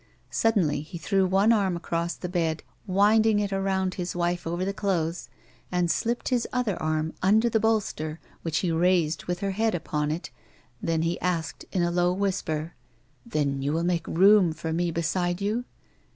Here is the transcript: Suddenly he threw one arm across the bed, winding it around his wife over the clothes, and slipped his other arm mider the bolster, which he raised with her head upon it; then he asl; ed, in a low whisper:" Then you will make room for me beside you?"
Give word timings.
Suddenly 0.31 0.81
he 0.81 0.97
threw 0.97 1.27
one 1.27 1.53
arm 1.53 1.75
across 1.77 2.15
the 2.15 2.27
bed, 2.27 2.63
winding 2.87 3.37
it 3.37 3.53
around 3.53 3.93
his 3.93 4.15
wife 4.15 4.47
over 4.47 4.65
the 4.65 4.73
clothes, 4.73 5.29
and 5.71 5.91
slipped 5.91 6.29
his 6.29 6.47
other 6.51 6.75
arm 6.81 7.13
mider 7.21 7.49
the 7.51 7.59
bolster, 7.59 8.19
which 8.41 8.57
he 8.65 8.71
raised 8.71 9.25
with 9.25 9.41
her 9.41 9.51
head 9.51 9.75
upon 9.75 10.09
it; 10.09 10.31
then 10.81 11.03
he 11.03 11.19
asl; 11.21 11.53
ed, 11.59 11.65
in 11.71 11.83
a 11.83 11.91
low 11.91 12.11
whisper:" 12.13 12.73
Then 13.27 13.61
you 13.61 13.73
will 13.73 13.83
make 13.83 14.07
room 14.07 14.53
for 14.53 14.73
me 14.73 14.89
beside 14.89 15.39
you?" 15.39 15.65